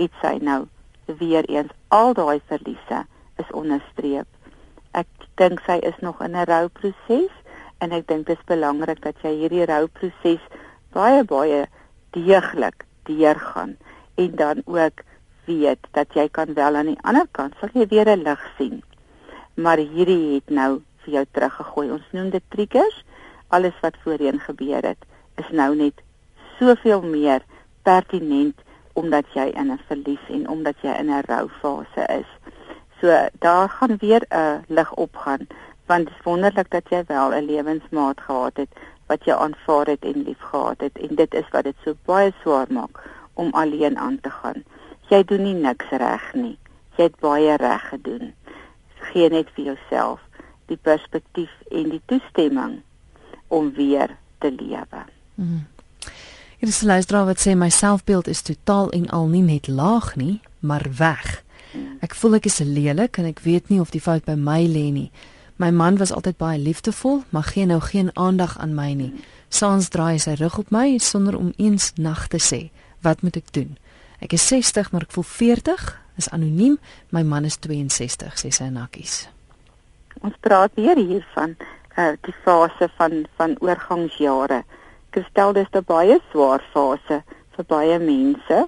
[0.00, 0.60] het sy nou
[1.06, 3.04] weer eens al daai verliese
[3.40, 4.28] is onderstreep.
[4.92, 5.08] Ek
[5.40, 7.32] dink sy is nog in 'n rouproses
[7.78, 10.44] en ek dink dit is belangrik dat jy hierdie rouproses
[10.92, 11.66] baie baie
[12.10, 13.76] deeglik deurgaan
[14.14, 15.00] en dan ook
[15.46, 18.82] weet dat jy kan wel aan die ander kant sal jy weer 'n lig sien.
[19.54, 21.90] Maar hierdie het nou vir jou teruggegooi.
[21.90, 23.04] Ons noem dit triggers.
[23.48, 25.04] Alles wat voorheen gebeur het
[25.36, 26.02] is nou net
[26.58, 27.42] soveel meer
[27.82, 28.60] pertinent
[28.92, 32.30] omdat jy in 'n verlies en omdat jy in 'n roufase is.
[33.00, 35.46] So daar gaan weer 'n lig opgaan
[35.86, 38.72] want dit is wonderlik dat jy wel 'n lewensmaat gehad het
[39.06, 42.66] wat jy aanvaar het en liefgehad het en dit is wat dit so baie swaar
[42.70, 43.02] maak
[43.34, 44.64] om alleen aan te gaan.
[45.08, 46.58] Jy doen nie niks reg nie.
[46.96, 48.34] Jy het baie reg gedoen.
[49.12, 50.20] Gee net vir jouself
[50.66, 52.82] die perspektief en die toestemming
[53.48, 55.04] om weer te lewe.
[55.42, 55.66] Mm.
[56.58, 60.16] Hier is 'n luisteraar wat sê my selfbeeld is totaal en al nie net laag
[60.16, 61.42] nie, maar weg.
[62.00, 64.90] Ek voel ek is lelik en ek weet nie of die fout by my lê
[64.92, 65.10] nie.
[65.56, 69.12] My man was altyd baie liefdevol, maar gee nou geen aandag aan my nie.
[69.48, 72.70] Saans draai sy rug op my sonder om eens nag te sê.
[73.00, 73.78] Wat moet ek doen?
[74.18, 76.02] Ek is 60, maar ek voel 40.
[76.16, 76.78] Is anoniem.
[77.10, 79.28] My man is 62, sê sy nakkies.
[80.20, 81.56] Ons praat weer hiervan
[81.96, 84.62] uh die fase van van oorgangsjare.
[85.12, 87.22] Kristel dis 'n baie swaar fase
[87.56, 88.66] vir baie mense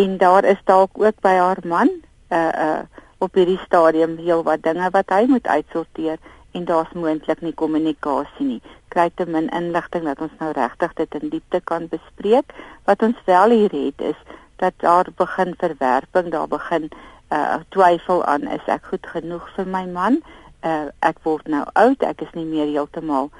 [0.00, 2.84] en daar is dalk ook by haar man 'n uh, eh, uh eh,
[3.18, 6.18] op hierdie stadium heel wat dinge wat hy moet uitsorteer
[6.52, 8.60] en daar's moontlik nie kommunikasie nie.
[8.88, 12.52] Kry te min inligting dat ons nou regtig dit in diepte kan bespreek.
[12.84, 14.20] Wat ons wel hier het is
[14.62, 16.90] dat daar begin verwerping, daar begin
[17.32, 20.20] uh twyfel aan is ek goed genoeg vir my man?
[20.62, 23.30] Uh ek word nou oud, ek is nie meer heeltemal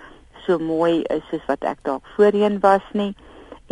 [0.46, 3.14] so mooi is soos wat ek dalk voorheen was nie.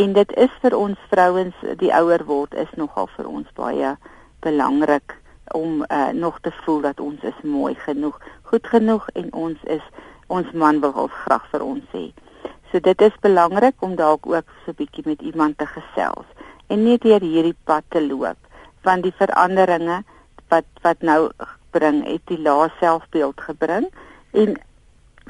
[0.01, 3.97] En dit is vir ons vrouens die ouer word is nogal vir ons baie
[4.41, 5.17] belangrik
[5.53, 9.85] om uh, nog te voel dat ons is mooi genoeg, goed genoeg en ons is
[10.33, 12.07] ons man wil graag vir ons hê.
[12.71, 16.27] So dit is belangrik om dalk ook so 'n bietjie met iemand te gesels
[16.73, 18.39] en net deur hierdie pad te loop
[18.87, 20.03] want die veranderinge
[20.53, 21.31] wat wat nou
[21.77, 23.89] bring het die lae selfbeeld gebring
[24.43, 24.57] en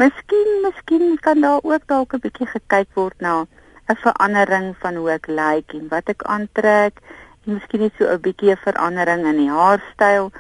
[0.01, 3.45] Miskien, miskien kan daar ook dalk 'n bietjie gekyk word na
[3.89, 6.95] 'n verandering van hoe ek lyk en wat ek aantrek.
[7.45, 10.31] En miskien net so 'n bietjie verandering in die haarstyl.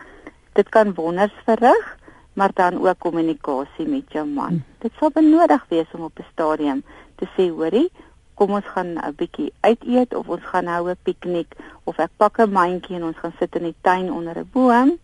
[0.53, 1.99] Dit kan wonders verrig,
[2.33, 4.49] maar dan ook kommunikasie met jou man.
[4.49, 4.65] Hmm.
[4.79, 6.83] Dit sal benodig wees om op 'n stadium
[7.15, 7.93] te sê, hoorie,
[8.35, 11.51] kom ons gaan 'n bietjie uit eet of ons gaan hou 'n piknik
[11.85, 14.99] of ek pak 'n mandjie en ons gaan sit in die tuin onder 'n boom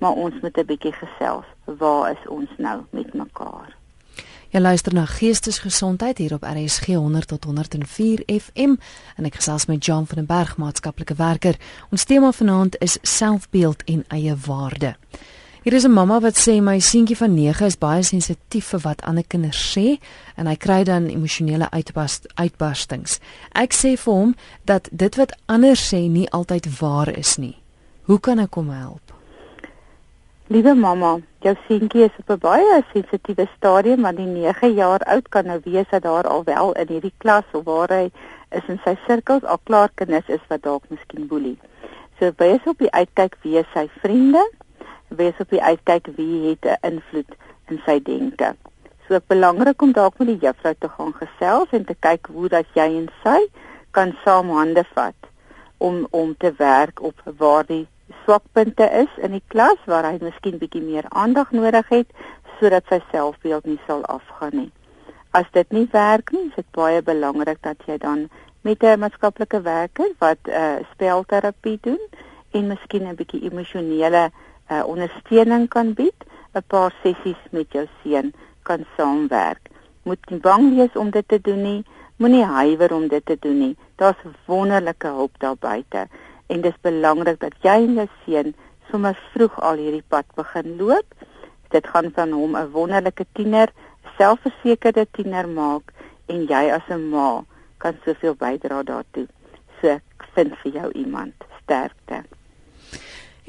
[0.00, 1.46] maar ons moet 'n bietjie gesels.
[1.64, 3.76] Waar is ons nou met mekaar?
[4.50, 8.74] Jy luister na Geestesgesondheid hier op RSG 100 tot 104 FM
[9.16, 11.56] en ek gesels met John van den Berg, maatskaplike werker.
[11.90, 14.96] Ons tema vanaand is selfbeeld en eie waarde.
[15.62, 19.02] Hier is 'n mamma wat sê my seentjie van 9 is baie sensitief vir wat
[19.02, 19.98] ander kinders sê
[20.34, 23.18] en hy kry dan emosionele uitbars, uitbarstings.
[23.52, 24.34] Ek sê vir hom
[24.64, 27.56] dat dit wat ander sê nie altyd waar is nie.
[28.02, 29.19] Hoe kan ek hom help?
[30.50, 31.12] Liewe mamma,
[31.46, 35.60] jou seentjie is op 'n baie sensitiewe stadium want die 9 jaar oud kan nou
[35.64, 38.10] wees dat daar al wel in hierdie klas of waar hy
[38.58, 41.58] is in sy sirkels al klaar kinders is wat dalk miskien boelie.
[42.18, 44.42] So wees op die uitkyk wie sy vriende?
[45.08, 47.30] Wees op die uitkyk wie het 'n invloed
[47.68, 48.54] in sy denke.
[49.06, 52.66] So belangrik om dalk met die juffrou te gaan gesels en te kyk hoe dat
[52.74, 53.38] jy en sy
[53.90, 55.30] kan saam hande vat
[55.78, 57.86] om om te werk op waar die
[58.30, 62.12] swakpunte is in die klas waar hy miskien bietjie meer aandag nodig het
[62.60, 64.68] sodat sy selfbeeld nie sal afgaan nie.
[65.34, 68.28] As dit nie werk nie, is dit baie belangrik dat jy dan
[68.62, 72.02] met 'n maatskaplike werker wat 'n uh, spelterapie doen
[72.52, 76.20] en miskien 'n bietjie emosionele uh, ondersteuning kan bied,
[76.54, 79.70] 'n paar sessies met jou seun kan saamwerk.
[80.02, 81.84] Moet nie bang wees om dit te doen nie,
[82.16, 83.76] moenie huiwer om dit te doen nie.
[83.96, 86.08] Daar's wonderlike hulp daar buite
[86.50, 88.54] en dis belangrik dat jy en jou seun
[88.90, 91.14] sommer vroeg al hierdie pad begin loop.
[91.74, 93.68] Dit gaan van hom 'n wonderlike tiener,
[94.18, 95.92] selfversekerde tiener maak
[96.26, 97.44] en jy as 'n ma
[97.78, 99.26] kan soveel bydra daartoe.
[99.80, 102.24] So ek vind vir jou iemand sterkte.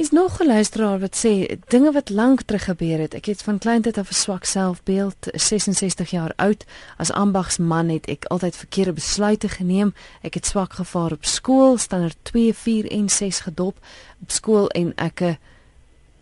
[0.01, 3.13] Is nog 'n luisteraar wat sê dinge wat lank terug gebeur het.
[3.13, 6.65] Ek het van kleintyd af 'n swak selfbeeld, 66 jaar oud.
[6.97, 9.93] As ambagsman het ek altyd verkeerde besluite geneem.
[10.21, 13.77] Ek het swak gevaar op skool, standaard 2, 4 en 6 gedop
[14.21, 15.35] op skool en ek eh,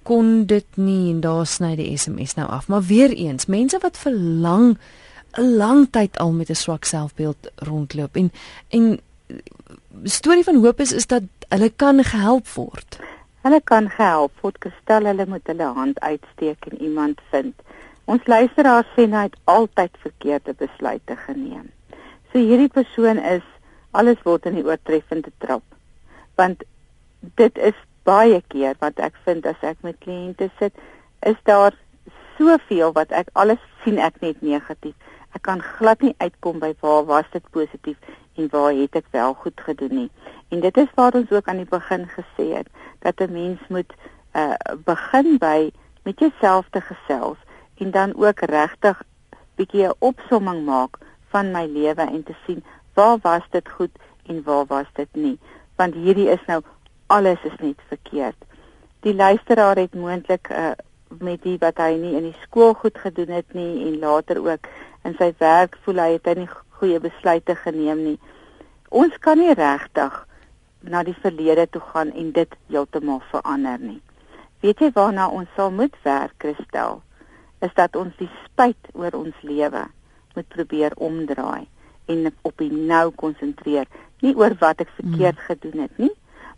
[0.03, 2.67] kon dit nie en daar sny die SMS nou af.
[2.67, 4.77] Maar weer eens, mense wat vir lang
[5.37, 8.31] 'n lang tyd al met 'n swak selfbeeld rondloop en
[8.67, 8.99] en
[10.03, 12.99] storie van hoop is is dat hulle kan gehelp word.
[13.45, 14.60] Hulle kan gehelp word.
[14.65, 17.56] Gestel hulle moet hulle hand uitsteek en iemand vind.
[18.10, 21.69] Ons luisteraar sê hy het altyd verkeerde besluite geneem.
[22.32, 23.45] So hierdie persoon is
[23.91, 25.63] alles word in die oortreffende trap.
[26.36, 26.65] Want
[27.41, 30.73] dit is baie keer wat ek vind as ek met kliënte sit,
[31.25, 31.78] is daar
[32.38, 34.95] soveel wat ek alles sien ek net negatief
[35.38, 37.97] ek kan glad nie uitkom by waar was dit positief
[38.39, 40.10] en waar het ek wel goed gedoen nie.
[40.49, 42.67] En dit is waar ons ook aan die begin gesê het
[42.99, 43.93] dat 'n mens moet
[44.35, 44.53] uh
[44.85, 45.71] begin by
[46.03, 47.38] met jouself te gesels
[47.77, 49.03] en dan ook regtig
[49.55, 50.97] bietjie 'n opsomming maak
[51.29, 53.91] van my lewe en te sien waar was dit goed
[54.25, 55.39] en waar was dit nie
[55.79, 56.59] want hierdie is nou
[57.07, 58.38] alles is net verkeerd.
[59.05, 60.75] Die luisteraar het moontlik uh
[61.09, 64.67] met die wat hy nie in die skool goed gedoen het nie en later ook
[65.07, 68.19] in sy werk voel hy het hy nie goeie besluite geneem nie.
[68.93, 70.19] Ons kan nie regtig
[70.81, 74.01] na die verlede toe gaan en dit heeltemal verander nie.
[74.63, 77.01] Weet jy waarna ons sal moet werk, Christel?
[77.63, 79.85] Is dat ons die spyt oor ons lewe
[80.35, 81.67] moet probeer omdraai
[82.09, 83.87] en op die nou konsentreer,
[84.23, 85.45] nie oor wat ek verkeerd mm.
[85.47, 86.11] gedoen het nie,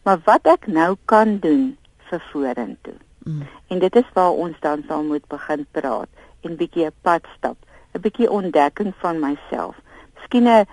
[0.05, 1.71] maar wat ek nou kan doen
[2.09, 2.97] vir vorentoe.
[3.25, 3.43] Mm.
[3.67, 6.09] En dit is waar ons dan sal moet begin praat
[6.41, 7.57] en bietjie 'n pad stap
[7.93, 9.75] 'n bietjie ontdekking van myself.
[10.21, 10.65] Miskien 'n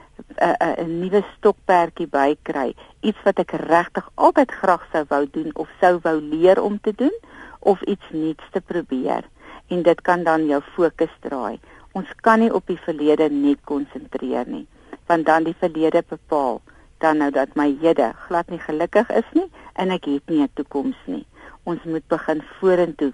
[0.44, 5.68] 'n 'n nuwe stokperdjie bykry, iets wat ek regtig altyd graag sou wou doen of
[5.80, 7.16] sou wou leer om te doen
[7.58, 9.24] of iets nuuts te probeer.
[9.68, 11.60] En dit kan dan jou fokus draai.
[11.92, 14.66] Ons kan nie op die verlede net konsentreer nie,
[15.06, 16.60] want dan die verlede bepaal
[16.98, 20.50] dan nou dat my hede glad nie gelukkig is nie en ek het nie 'n
[20.54, 21.26] toekoms nie.
[21.64, 23.12] Ons moet begin vorentoe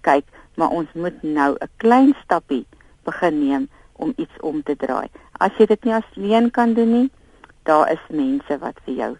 [0.00, 2.66] kyk, maar ons moet nou 'n klein stappie
[3.04, 5.08] begin neem om iets om te draai.
[5.38, 7.10] As jy dit nie alleen kan doen nie,
[7.64, 9.12] daar is mense wat vir jou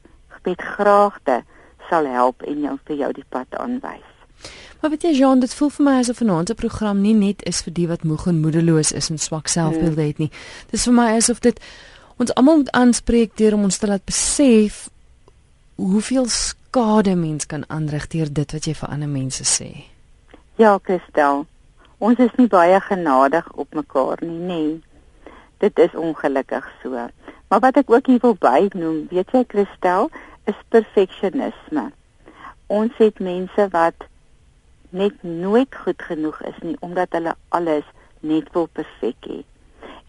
[0.44, 1.42] met graagte
[1.88, 4.10] sal help en jou vir jou die pad aanwys.
[4.80, 7.62] Maar weet jy Jean, dit voel vir my asof 'n ander program nie net is
[7.62, 10.30] vir die wat moeg en moedeloos is en swak selfbeeld het nie.
[10.70, 11.60] Dit is vir my asof dit
[12.16, 14.88] ons almal moet aanspreek deur om ons te laat besef
[15.76, 19.84] hoeveel skade mens kan aanrig deur dit wat jy vir ander mense sê.
[20.56, 21.46] Ja, Christel
[21.98, 24.46] ons is nie baie genadig op mekaar nie, nê.
[24.46, 24.80] Nee.
[25.64, 27.06] Dit is ongelukkig so.
[27.48, 30.10] Maar wat ek ook hier wil bynoem, weet jy Christel,
[30.50, 31.86] is perfeksionisme.
[32.66, 34.04] Ons het mense wat
[34.92, 37.88] net nooit goed genoeg is nie omdat hulle alles
[38.20, 39.40] net wil perfek hê.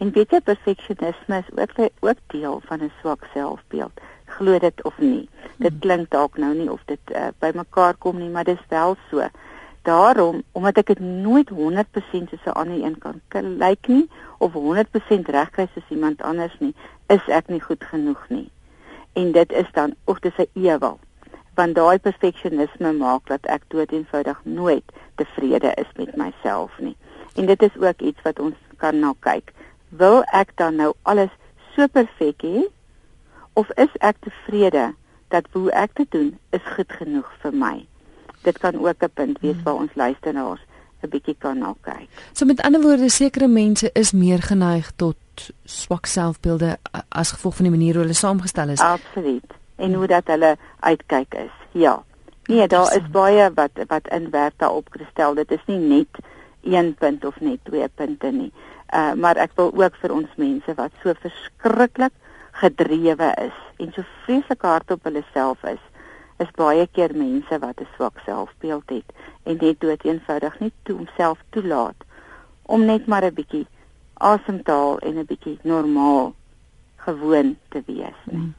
[0.04, 4.04] En weet jy perfeksionisme is ook ook deel van 'n swak selfbeeld.
[4.36, 5.30] Glo dit of nie.
[5.58, 5.80] Dit hmm.
[5.80, 8.98] klink dalk nou nie of dit uh, by mekaar kom nie, maar dit is wel
[9.10, 9.30] so
[9.86, 15.30] daarom omdat ek dit nooit 100% soos 'n ander een kan lyk nie of 100%
[15.30, 16.76] reg kry soos iemand anders nie,
[17.08, 18.50] is ek nie goed genoeg nie.
[19.14, 21.00] En dit is dan of dis 'n ewel
[21.56, 26.96] want daai perfeksionisme maak dat ek dood eenvoudig nooit tevrede is met myself nie.
[27.36, 29.54] En dit is ook iets wat ons kan na kyk.
[29.90, 31.32] Wil ek dan nou alles
[31.76, 32.68] so perfek hê
[33.54, 34.94] of is ek tevrede
[35.32, 37.76] dat hoe ek dit doen is goed genoeg vir my?
[38.46, 40.62] Dit kan ook 'n punt wees waar ons luisteraars
[41.02, 42.10] 'n bietjie kan na kyk.
[42.34, 45.18] So met ander woorde, sekere mense is meer geneig tot
[45.64, 46.78] swak selfbeelde
[47.10, 48.80] as gevolg van die manier hoe hulle saamgestel is.
[48.80, 49.54] Absoluut.
[49.76, 51.56] En hoe dat hulle uitkyk is.
[51.72, 52.04] Ja.
[52.46, 55.34] Nee, daar is baie wat wat inwerk daarop gestel.
[55.34, 56.22] Dit is nie net
[56.64, 58.52] een punt of net twee punte nie.
[58.94, 62.14] Uh maar ek wil ook vir ons mense wat so verskriklik
[62.52, 65.82] gedrewe is en so vreeslik hard op hulle self is,
[66.38, 69.10] is baie keer mense wat 'n swak selfbeeld het
[69.44, 72.00] en net dood eenvoudig nie toe homself toelaat
[72.66, 73.68] om net maar 'n bietjie
[74.14, 76.34] asem te haal en 'n bietjie normaal
[76.96, 78.38] gewoon te wees nie.
[78.38, 78.54] Mm.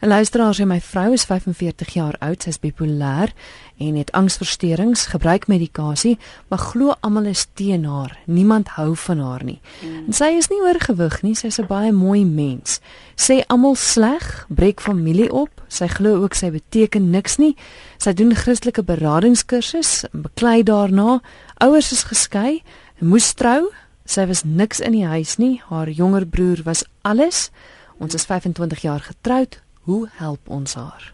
[0.00, 3.32] 'n Luisteraar sê my vrou is 45 jaar oud, sy's bipolêr
[3.76, 8.18] en het angsversteurings, gebruik medikasie, maar glo almal is teen haar.
[8.24, 9.60] Niemand hou van haar nie.
[9.84, 10.06] Mm.
[10.06, 12.80] En sy is nie oorgewig nie, sy's 'n baie mooi mens.
[13.16, 15.50] Sê almal sleg, breek familie op.
[15.68, 17.56] Sy glo ook sy beteken niks nie.
[17.98, 21.20] Sy doen Christelike beradingskursus, beklei daarna.
[21.58, 22.62] Ouers is geskei,
[23.00, 23.70] moes trou.
[24.06, 25.60] Sy was niks in die huis nie.
[25.68, 27.50] Haar jonger broer was alles.
[27.98, 29.60] Ons is 25 jaar getroud.
[29.84, 31.12] Hoe help ons haar?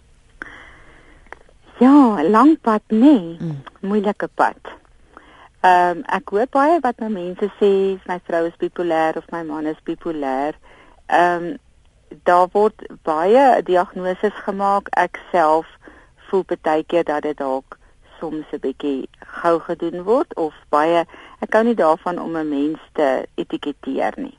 [1.79, 3.63] Ja, lang pad nee, mm.
[3.81, 4.59] moeilike pad.
[5.61, 7.71] Ehm um, ek hoor baie wat my mense sê,
[8.07, 10.59] my vrou is bipolêr of my man is bipolêr.
[11.07, 11.57] Ehm um,
[12.25, 14.89] daar word baie diagnoses gemaak.
[14.95, 15.67] Ek self
[16.29, 17.79] voel baie keer dat dit dalk
[18.19, 19.09] soms 'n bietjie
[19.41, 21.05] gou gedoen word of baie
[21.45, 24.39] ek hou nie daarvan om 'n mens te etiketeer nie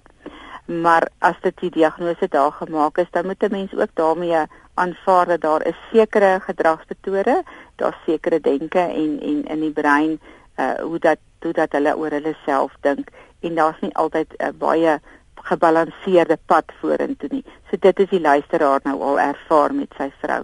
[0.67, 5.25] maar as dit die diagnose daar gemaak is, dan moet 'n mens ook daarmee aanvaar
[5.25, 7.43] dat daar is sekere gedragspatrone,
[7.75, 10.19] daar sekere denke en en in die brein
[10.55, 14.45] uh hoe dat hoe dat hulle oor hulle self dink en daar's nie altyd 'n
[14.45, 14.99] uh, baie
[15.35, 17.45] gebalanseerde pad vorentoe nie.
[17.69, 20.43] So dit is die luisteraar nou al ervaar met sy vrou.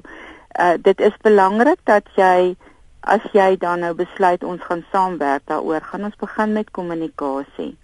[0.60, 2.56] Uh dit is belangrik dat jy
[3.00, 7.78] as jy dan nou besluit ons gaan saamwerk daaroor, gaan ons begin met kommunikasie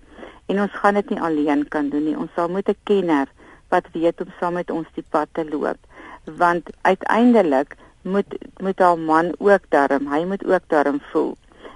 [0.50, 2.18] en ons gaan dit nie alleen kan doen nie.
[2.18, 3.28] Ons sal moet 'n kenner
[3.70, 5.78] wat weet om saam met ons die pad te loop.
[6.26, 11.36] Want uiteindelik moet moet haar man ook darm, hy moet ook darm voel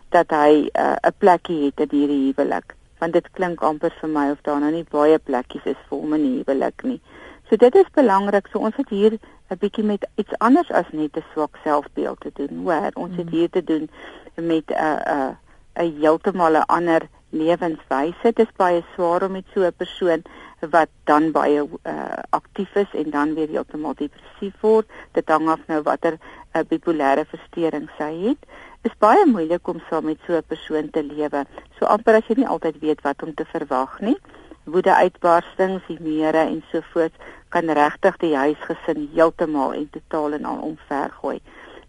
[0.09, 2.75] dat hy uh, 'n uh, plekkie het in hierdie huwelik.
[2.97, 6.13] Want dit klink amper vir my of daar nou nie baie plekkies is vir hom
[6.13, 7.01] in die huwelik nie.
[7.49, 8.47] So dit is belangrik.
[8.47, 9.17] So ons het hier
[9.49, 12.63] 'n bietjie met iets anders as net 'n swak selfbeeld te doen.
[12.63, 13.37] Hoor, ons het hmm.
[13.37, 13.89] hier te doen
[14.35, 15.37] met 'n uh, 'n
[15.79, 17.01] uh, 'n heeltemal 'n ander
[17.33, 18.31] lewenswyse.
[18.31, 20.23] Dit is baie swaar om met so 'n persoon
[20.71, 24.87] wat dan baie uh, aktief is en dan weer heeltemal depressief word.
[25.11, 26.17] Dit hang af nou watter
[26.53, 28.47] uh, bipolêre verstoring sy het.
[28.83, 31.45] Is baie moeilik om saam met so 'n persoon te lewe.
[31.79, 34.17] So amper as jy nie altyd weet wat om te verwag nie.
[34.63, 37.13] Woede uitbarstings, humore en so voort
[37.49, 41.41] kan regtig die huisgesin heeltemal en totaal en al omvergooi.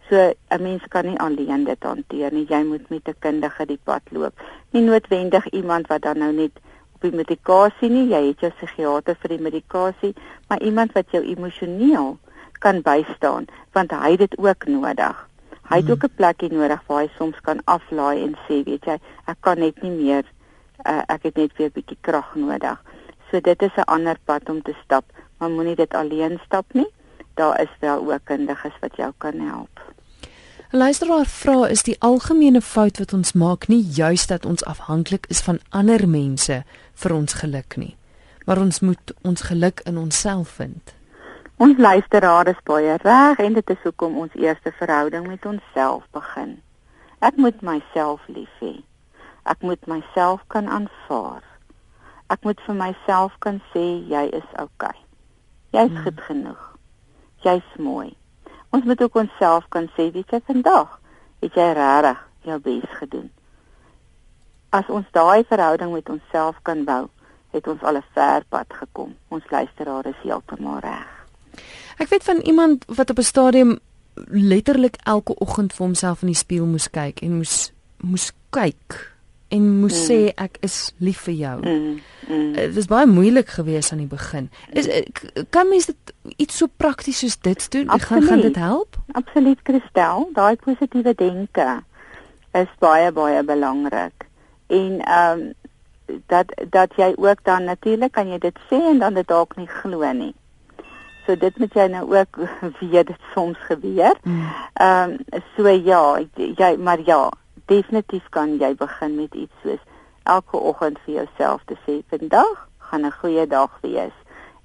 [0.09, 2.47] So 'n mens kan nie alleen dit hanteer nie.
[2.49, 4.35] Jy moet met 'n kundige die pad loop.
[4.71, 6.53] Nie noodwendig iemand wat dan nou net
[6.95, 8.09] op die medikasie nie.
[8.09, 10.14] Jy het jou psigiater vir die medikasie,
[10.49, 12.19] maar iemand wat jou emosioneel
[12.59, 15.29] kan bystaan want hy het dit ook nodig.
[15.69, 15.93] Hy het hmm.
[15.93, 19.59] ook 'n plekkie nodig waar hy soms kan aflaai en sê, weet jy, ek kan
[19.59, 20.25] net nie meer
[20.87, 22.83] uh, ek het net weer 'n bietjie krag nodig.
[23.31, 25.05] So dit is 'n ander pad om te stap,
[25.38, 26.90] maar moenie dit alleen stap nie.
[27.35, 29.93] Daar is wel ook kundiges wat jou kan help.
[30.74, 35.38] Luisteraar vra is die algemene fout wat ons maak nie juist dat ons afhanklik is
[35.46, 36.56] van ander mense
[37.02, 37.92] vir ons geluk nie,
[38.42, 40.90] maar ons moet ons geluk in onsself vind.
[41.62, 46.58] Ons luisteraar is baie reg en dit is hoekom ons eerste verhouding met onsself begin.
[47.22, 48.74] Ek moet myself lief hê.
[49.46, 51.46] Ek moet myself kan aanvaar.
[52.34, 54.90] Ek moet vir myself kan sê jy is oukei.
[54.90, 54.98] Okay.
[55.70, 56.02] Jy's hmm.
[56.02, 56.68] goed genoeg.
[57.46, 58.10] Jy's mooi.
[58.74, 60.98] Ons moet ook onsself kan sê, weet jy, vandag
[61.44, 63.28] het jy regtig jou bes gedoen.
[64.74, 67.04] As ons daai verhouding met onsself kan bou,
[67.54, 69.14] het ons al 'n ver pad gekom.
[69.29, 71.10] Ons luisteraar is heeltemal reg.
[71.98, 73.79] Ek weet van iemand wat op 'n stadium
[74.31, 79.13] letterlik elke oggend vir homself in die spieël moes kyk en moes moes kyk
[79.55, 80.05] en moes mm.
[80.09, 81.57] sê ek is lief vir jou.
[81.63, 81.96] Mm.
[82.29, 82.52] Mm.
[82.57, 84.50] Dit was baie moeilik geweest aan die begin.
[84.73, 85.05] Is eh,
[85.55, 87.88] kan mens dit iets so prakties soos dit doen?
[87.88, 88.07] Absoluut.
[88.09, 88.98] Gaan gaan dit help?
[89.13, 90.31] Absoluut, Christel.
[90.37, 91.69] Daai positiewe denke
[92.55, 94.27] is baie baie belangrik.
[94.67, 95.52] En ehm um,
[96.27, 99.69] dat dat jy ook dan natuurlik kan jy dit sê en dan dit dalk nie
[99.69, 100.35] glo nie.
[101.27, 102.37] So dit moet jy nou ook
[102.81, 104.17] weet dit soms gebeur.
[104.23, 104.44] Mm.
[104.73, 107.31] Ehm um, so ja, jy maar ja,
[107.67, 109.83] definitief kan jy begin met iets soos
[110.25, 114.17] elke oggend vir jouself te sê vandag gaan 'n goeie dag wees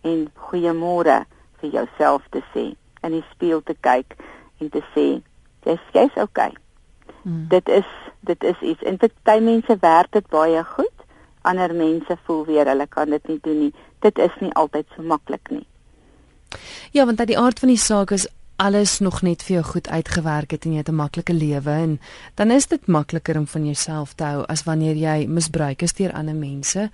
[0.01, 1.25] en goeiemôre
[1.59, 4.15] vir jouself te sê in die spieël te kyk
[4.59, 5.21] en te sê
[5.65, 6.53] jy's jy's okay.
[7.23, 7.47] Mm.
[7.49, 7.89] Dit is
[8.19, 10.95] dit is iets en vir baie mense werk dit baie goed.
[11.41, 13.73] Ander mense voel weer hulle kan dit nie doen nie.
[13.99, 15.65] Dit is nie altyd so maklik nie.
[16.91, 18.27] Ja, want uit die aard van die saak is
[18.59, 21.99] alles nog net vir jou goed uitgewerk het en jy het 'n maklike lewe en
[22.35, 26.13] dan is dit makliker om van jouself te hou as wanneer jy misbruik is deur
[26.13, 26.89] ander mense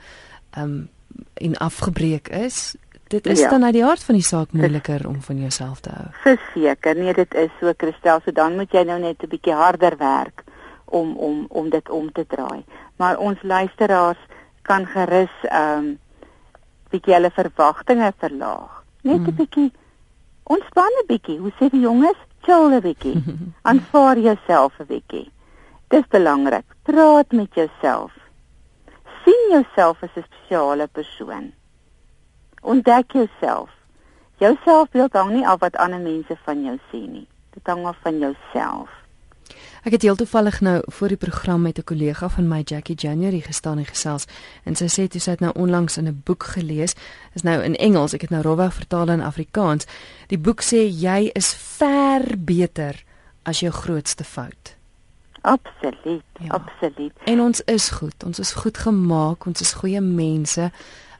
[0.57, 0.89] um
[1.33, 2.75] en afgebreek is.
[3.07, 3.49] Dit is ja.
[3.49, 6.07] dan uit die aard van die saak moeiliker om van jouself te hou.
[6.11, 9.97] Verseker, nee, dit is so Christel, so dan moet jy nou net 'n bietjie harder
[9.97, 10.43] werk
[10.85, 12.63] om om om dit om te draai.
[12.95, 14.19] Maar ons luisteraars
[14.61, 15.99] kan gerus um
[16.89, 18.83] bietjie hulle verwagtinge verlaag.
[19.01, 19.35] Net 'n hmm.
[19.35, 19.71] bietjie
[20.47, 21.39] Ontspan 'n bietjie.
[21.39, 22.19] Hoe sê die jonges?
[22.43, 23.15] Chill 'n bietjie.
[23.69, 25.31] Aanvaar jouself 'n bietjie.
[25.89, 26.65] Dis belangrik.
[26.83, 28.11] Praat met jouself.
[29.23, 31.53] sien jouself as 'n spesiale persoon.
[32.61, 33.69] Ontdek jouself.
[34.37, 37.27] Jou selfbeeld hang nie af wat ander mense van jou sê nie.
[37.53, 38.89] Dit hang af van jouself.
[39.85, 43.39] Ek het heel toevallig nou voor die program met 'n kollega van my Jackie January
[43.39, 44.25] gestaan en gesels
[44.63, 46.93] en sy sê toe sy het nou onlangs in 'n boek gelees,
[47.33, 49.85] is nou in Engels, ek het nou rowweg vertaal in Afrikaans.
[50.27, 53.03] Die boek sê jy is ver beter
[53.43, 54.75] as jou grootste fout.
[55.41, 56.47] Absoluut, ja.
[56.47, 57.13] absoluut.
[57.23, 58.23] En ons is goed.
[58.23, 59.45] Ons is goed gemaak.
[59.45, 60.71] Ons is goeie mense.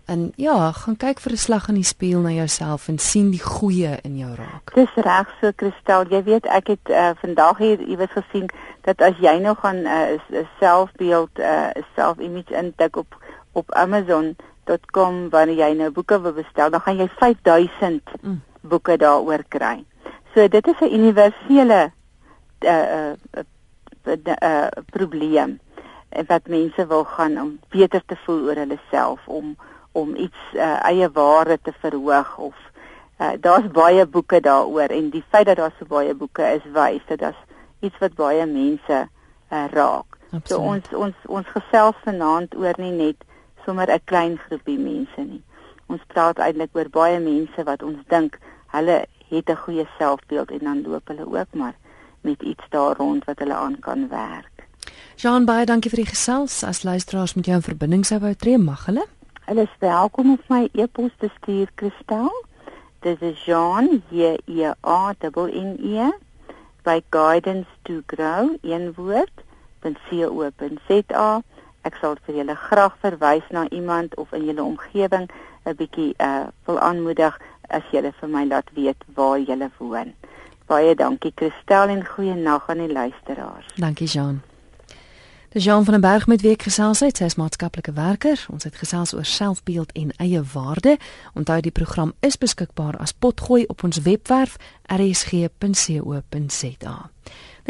[0.06, 3.42] En ja, gaan kyk vir 'n slag in die spieël na jouself en sien die
[3.44, 4.74] goeie in jou raak.
[4.74, 8.46] Dis reg so Kristel, jy weet ek het uh, vandag hier iewers gesien
[8.82, 13.18] dat as jy nou gaan 'n uh, selfbeeld 'n uh, self-image intik op
[13.52, 18.42] op amazon.com wanneer jy nou boeke wil bestel, dan gaan jy 5000 mm.
[18.62, 19.86] boeke daaroor kry.
[20.34, 21.92] So dit is 'n universele
[22.60, 23.44] uh uh,
[24.06, 25.60] uh, uh probleem
[26.28, 29.56] wat mense wil gaan om beter te voel oor hulle self om
[29.96, 32.56] om iets uh, eie waarde te verhoog of
[33.20, 37.04] uh, daar's baie boeke daaroor en die feit dat daar so baie boeke is wys
[37.08, 37.44] dat dit
[37.88, 38.98] iets wat baie mense
[39.52, 40.18] uh, raak.
[40.32, 40.50] Absoluut.
[40.50, 43.24] So ons ons ons gesels vanaand oor nie net
[43.66, 45.44] sommer 'n klein groepie mense nie.
[45.88, 48.40] Ons praat eintlik oor baie mense wat ons dink
[48.76, 51.76] hulle het 'n goeie selfbeeld en dan loop hulle ook maar
[52.22, 54.68] met iets daar rond wat hulle aan kan werk.
[55.16, 56.64] Jean baie dankie vir die gesels.
[56.64, 59.06] As luisteraars met jou in verbinding sou wou tree, mag hulle
[59.46, 62.32] Hulle is welkom om my e-pos te stuur, Kristel.
[63.06, 66.10] Dit is Jean J E A N N E
[66.82, 69.44] by guidance to grow een woord
[69.82, 71.42] .co.za.
[71.86, 75.30] Ek sal vir julle graag verwys na iemand of in julle omgewing
[75.66, 77.38] 'n bietjie uh wil aanmoedig
[77.70, 80.14] as julle vir my laat weet waar julle woon.
[80.66, 83.70] Baie dankie Kristel en goeie nag aan die luisteraars.
[83.76, 84.42] Dankie Jean.
[85.56, 88.42] Dis Jean van den Berg met week gesels uit, sy is maatskaplike werker.
[88.52, 91.00] Ons het gesels oor selfbeeld en eie waarde.
[91.34, 94.60] Onthou die program is beskikbaar as potgooi op ons webwerf
[94.92, 96.98] rsg.co.za.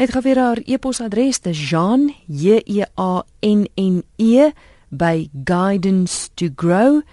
[0.02, 4.50] Net gou weer haar e-posadres, dis Jean J E A N N E
[4.90, 7.06] by guidance to grow.co.za.